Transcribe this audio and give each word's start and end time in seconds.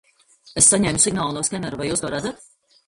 Es 0.61 0.69
saņēmu 0.71 1.03
signālu 1.03 1.37
no 1.37 1.45
skenera, 1.51 1.81
vai 1.83 1.91
jūs 1.91 2.05
to 2.07 2.13
redzat? 2.17 2.47